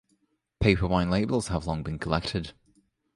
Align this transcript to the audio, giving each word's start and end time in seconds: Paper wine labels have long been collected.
Paper 0.59 0.87
wine 0.87 1.11
labels 1.11 1.49
have 1.49 1.67
long 1.67 1.83
been 1.83 1.99
collected. 1.99 2.53